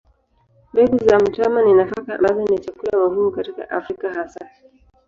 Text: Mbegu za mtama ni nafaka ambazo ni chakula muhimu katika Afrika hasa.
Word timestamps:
Mbegu 0.73 0.97
za 0.97 1.19
mtama 1.19 1.61
ni 1.61 1.73
nafaka 1.73 2.15
ambazo 2.15 2.43
ni 2.45 2.59
chakula 2.59 3.07
muhimu 3.09 3.31
katika 3.31 3.69
Afrika 3.69 4.13
hasa. 4.13 4.49